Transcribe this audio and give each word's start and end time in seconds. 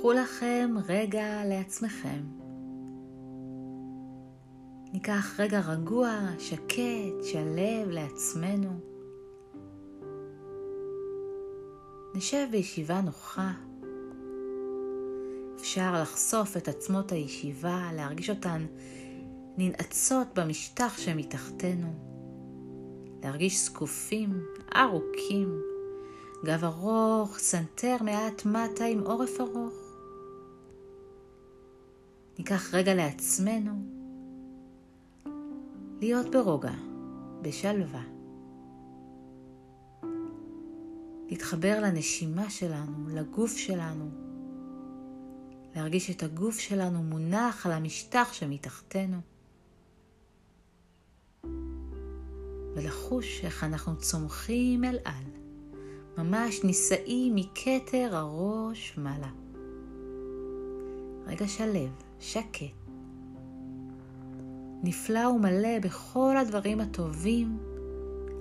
קחו 0.00 0.12
לכם 0.12 0.74
רגע 0.88 1.44
לעצמכם. 1.44 2.20
ניקח 4.92 5.40
רגע 5.40 5.60
רגוע, 5.60 6.10
שקט, 6.38 7.24
שלב 7.24 7.88
לעצמנו. 7.88 8.80
נשב 12.14 12.46
בישיבה 12.50 13.00
נוחה. 13.00 13.52
אפשר 15.60 16.02
לחשוף 16.02 16.56
את 16.56 16.68
עצמות 16.68 17.12
הישיבה, 17.12 17.90
להרגיש 17.96 18.30
אותן 18.30 18.66
ננעצות 19.58 20.26
במשטח 20.38 20.98
שמתחתנו. 20.98 21.92
להרגיש 23.22 23.64
זקופים, 23.64 24.44
ארוכים, 24.76 25.60
גב 26.44 26.64
ארוך, 26.64 27.38
סנטר 27.38 27.96
מעט 28.00 28.46
מטה 28.46 28.84
עם 28.84 29.00
עורף 29.00 29.40
ארוך. 29.40 29.89
ניקח 32.40 32.74
רגע 32.74 32.94
לעצמנו 32.94 33.72
להיות 36.00 36.30
ברוגע, 36.30 36.72
בשלווה. 37.42 38.02
להתחבר 41.28 41.80
לנשימה 41.80 42.50
שלנו, 42.50 43.08
לגוף 43.08 43.56
שלנו. 43.56 44.10
להרגיש 45.76 46.10
את 46.10 46.22
הגוף 46.22 46.58
שלנו 46.58 47.02
מונח 47.02 47.66
על 47.66 47.72
המשטח 47.72 48.32
שמתחתנו. 48.32 49.18
ולחוש 52.74 53.40
איך 53.44 53.64
אנחנו 53.64 53.98
צומחים 53.98 54.84
אל 54.84 54.98
על, 55.04 55.24
ממש 56.18 56.64
נישאים 56.64 57.34
מכתר 57.34 58.16
הראש 58.16 58.98
מעלה. 58.98 59.30
רגע 61.26 61.48
שלב, 61.48 62.09
שקט. 62.20 62.80
נפלא 64.82 65.28
ומלא 65.28 65.78
בכל 65.82 66.36
הדברים 66.36 66.80
הטובים, 66.80 67.58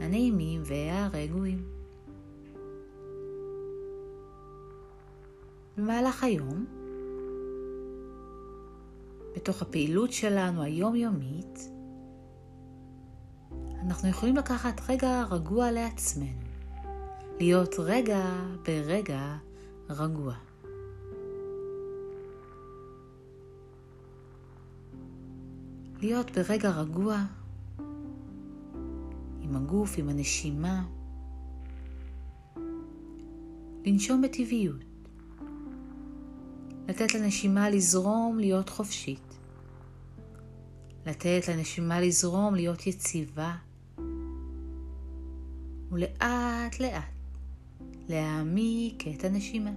הנעימים 0.00 0.62
והרגועים. 0.64 1.62
במהלך 5.76 6.24
היום, 6.24 6.64
בתוך 9.36 9.62
הפעילות 9.62 10.12
שלנו 10.12 10.62
היומיומית, 10.62 11.70
אנחנו 13.82 14.08
יכולים 14.08 14.36
לקחת 14.36 14.80
רגע 14.88 15.24
רגוע 15.30 15.70
לעצמנו, 15.70 16.48
להיות 17.40 17.74
רגע 17.78 18.24
ברגע 18.66 19.36
רגוע. 19.90 20.47
להיות 26.00 26.30
ברגע 26.30 26.70
רגוע 26.70 27.24
עם 29.40 29.56
הגוף, 29.56 29.94
עם 29.98 30.08
הנשימה, 30.08 30.84
לנשום 33.86 34.22
בטבעיות, 34.22 34.84
לתת 36.88 37.14
לנשימה 37.14 37.70
לזרום, 37.70 38.38
להיות 38.38 38.68
חופשית, 38.68 39.38
לתת 41.06 41.40
לנשימה 41.48 42.00
לזרום, 42.00 42.54
להיות 42.54 42.86
יציבה, 42.86 43.54
ולאט 45.90 46.80
לאט 46.80 47.04
להעמיק 48.08 49.04
את 49.08 49.24
הנשימה. 49.24 49.70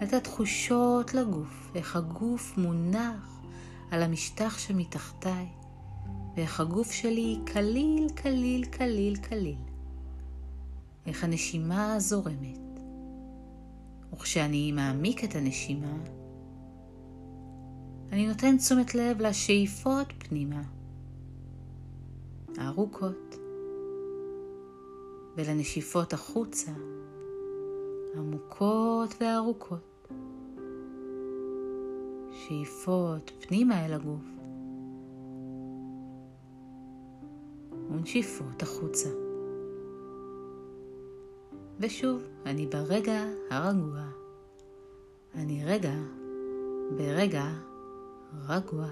לתת 0.00 0.24
תחושות 0.24 1.14
לגוף, 1.14 1.70
איך 1.74 1.96
הגוף 1.96 2.58
מונח 2.58 3.39
על 3.90 4.02
המשטח 4.02 4.58
שמתחתיי, 4.58 5.46
ואיך 6.36 6.60
הגוף 6.60 6.92
שלי 6.92 7.38
קליל, 7.44 8.08
קליל, 8.14 8.64
קליל, 8.64 9.16
קליל. 9.16 9.58
איך 11.06 11.24
הנשימה 11.24 11.94
זורמת. 11.98 12.58
וכשאני 14.12 14.72
מעמיק 14.72 15.24
את 15.24 15.34
הנשימה, 15.34 15.96
אני 18.12 18.26
נותן 18.26 18.56
תשומת 18.56 18.94
לב 18.94 19.20
לשאיפות 19.20 20.06
פנימה, 20.18 20.62
הארוכות, 22.58 23.34
ולנשיפות 25.36 26.12
החוצה, 26.12 26.72
עמוקות 28.16 29.14
וארוכות. 29.20 29.89
שאיפות 32.32 33.30
פנימה 33.40 33.86
אל 33.86 33.92
הגוף, 33.92 34.22
ונשיפות 37.90 38.62
החוצה. 38.62 39.08
ושוב, 41.80 42.22
אני 42.46 42.66
ברגע 42.66 43.24
הרגוע. 43.50 44.04
אני 45.34 45.64
רגע 45.64 45.94
ברגע 46.96 47.44
רגוע. 48.48 48.86